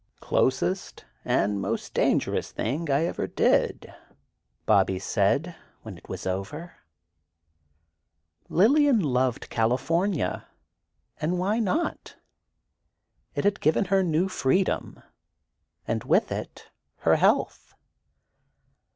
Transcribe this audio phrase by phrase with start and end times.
[0.19, 3.93] "Closest and most dangerous thing I ever did,"
[4.65, 6.73] Bobby said when it was over.
[8.49, 10.47] Lillian loved California,
[11.17, 12.15] and why not?
[13.35, 15.03] It had given her a new freedom,
[15.87, 16.71] and with it,
[17.01, 17.75] her health.